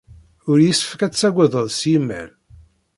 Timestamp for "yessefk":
0.61-1.01